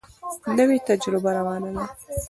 نوې 0.57 0.77
تجربه 0.87 1.29
روانه 1.37 1.69
ده. 1.75 1.85